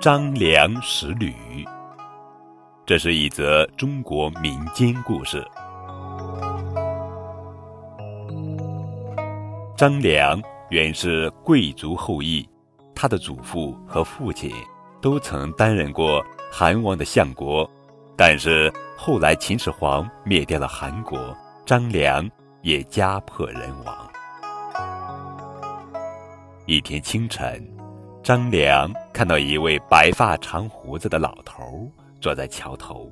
[0.00, 1.34] 张良识吕，
[2.86, 5.44] 这是一则中国民间故事。
[9.76, 10.40] 张良
[10.70, 12.48] 原是贵族后裔，
[12.94, 14.52] 他的祖父和父亲
[15.00, 17.68] 都曾担任过韩王的相国，
[18.16, 22.30] 但是后来秦始皇灭掉了韩国，张良
[22.62, 23.96] 也家破人亡。
[26.66, 27.77] 一天清晨。
[28.28, 33.10] 张良看到一位白发长胡子的老头坐在桥头，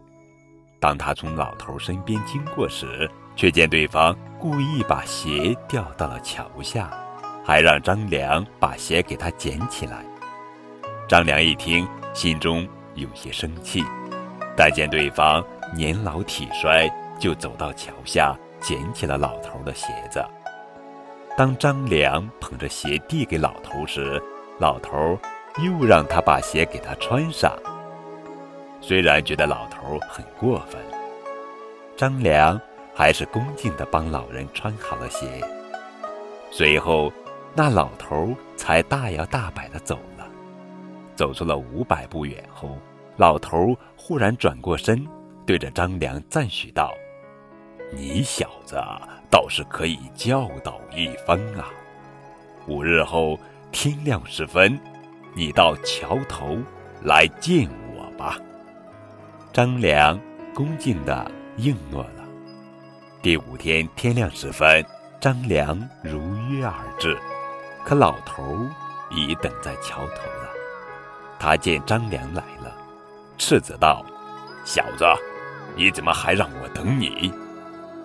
[0.78, 6.90] 当他从老头身边经过时，却见对方故意把鞋掉到了桥下，
[7.42, 10.04] 还让张良把鞋给他捡起来。
[11.08, 13.82] 张良一听，心中有些生气，
[14.54, 15.42] 但见对方
[15.74, 16.86] 年老体衰，
[17.18, 20.22] 就走到桥下捡起了老头的鞋子。
[21.38, 24.22] 当张良捧着鞋递给老头时，
[24.58, 25.18] 老头
[25.58, 27.54] 又让他把鞋给他穿上。
[28.80, 30.80] 虽然觉得老头很过分，
[31.94, 32.58] 张良
[32.94, 35.42] 还是恭敬地帮老人穿好了鞋。
[36.50, 37.12] 随后，
[37.54, 40.26] 那老头才大摇大摆地走了。
[41.14, 42.78] 走出了五百步远后，
[43.16, 45.06] 老头忽然转过身，
[45.44, 46.94] 对着张良赞许道
[47.92, 48.76] ：“你小子
[49.30, 51.68] 倒是可以教导一番啊！
[52.66, 53.38] 五日后。”
[53.72, 54.78] 天亮时分，
[55.34, 56.58] 你到桥头
[57.02, 58.38] 来见我吧。
[59.52, 60.18] 张良
[60.54, 62.24] 恭敬地应诺了。
[63.22, 64.84] 第五天天亮时分，
[65.20, 67.16] 张良如约而至，
[67.84, 68.56] 可老头
[69.10, 70.50] 已等在桥头了。
[71.38, 72.74] 他见张良来了，
[73.36, 74.04] 斥责道
[74.64, 75.04] ：“小子，
[75.76, 77.32] 你怎么还让我等你？”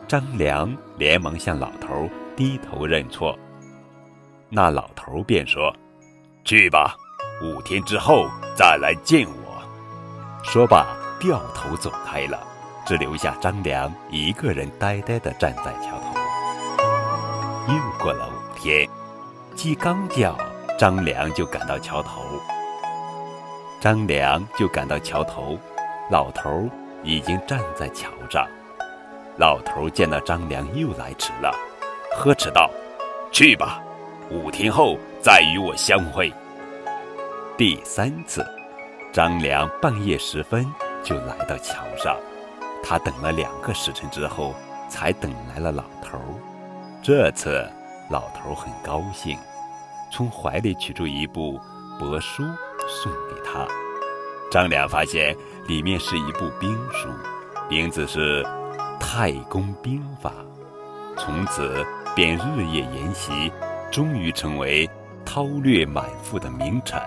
[0.07, 3.37] 张良连忙向老头低头认错。
[4.53, 5.73] 那老头便说
[6.43, 6.93] ：“去吧，
[7.41, 9.63] 五天之后再来见我。”
[10.43, 10.85] 说罢，
[11.21, 12.37] 掉头走开了，
[12.85, 16.19] 只留下张良一个人呆呆地站在桥头。
[17.73, 18.85] 又过了五天，
[19.55, 20.37] 鸡刚叫，
[20.77, 22.21] 张良就赶到桥头。
[23.79, 25.57] 张良就赶到桥头，
[26.09, 26.67] 老头
[27.03, 28.45] 已经站在桥上。
[29.37, 31.55] 老头见到张良又来迟了，
[32.17, 32.69] 呵斥道
[33.31, 33.81] ：“去吧。”
[34.31, 36.31] 五天后再与我相会。
[37.57, 38.45] 第三次，
[39.11, 40.65] 张良半夜时分
[41.03, 42.17] 就来到桥上，
[42.81, 44.55] 他等了两个时辰之后，
[44.87, 46.17] 才等来了老头。
[47.03, 47.69] 这次，
[48.09, 49.37] 老头很高兴，
[50.13, 51.59] 从怀里取出一部
[51.99, 52.41] 帛书
[52.87, 53.67] 送给他。
[54.49, 55.35] 张良发现
[55.67, 57.09] 里面是一部兵书，
[57.69, 58.41] 名字是
[58.97, 60.31] 《太公兵法》，
[61.19, 63.51] 从此便日夜研习。
[63.91, 64.89] 终于成为
[65.25, 66.97] 韬略满腹的名臣。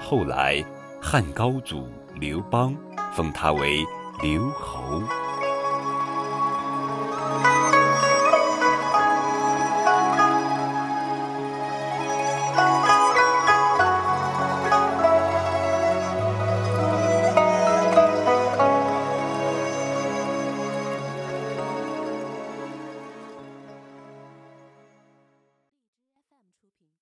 [0.00, 0.64] 后来，
[1.02, 2.74] 汉高祖刘邦
[3.12, 3.84] 封他为
[4.22, 5.02] 刘侯。